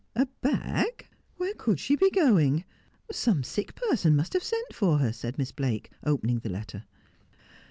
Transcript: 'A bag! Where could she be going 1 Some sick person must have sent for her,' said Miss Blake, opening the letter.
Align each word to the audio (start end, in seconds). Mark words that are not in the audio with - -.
'A 0.15 0.25
bag! 0.41 1.05
Where 1.37 1.53
could 1.53 1.79
she 1.79 1.95
be 1.95 2.09
going 2.09 2.53
1 3.05 3.11
Some 3.11 3.43
sick 3.43 3.75
person 3.75 4.15
must 4.15 4.33
have 4.33 4.41
sent 4.43 4.73
for 4.73 4.97
her,' 4.97 5.13
said 5.13 5.37
Miss 5.37 5.51
Blake, 5.51 5.91
opening 6.03 6.39
the 6.39 6.49
letter. 6.49 6.85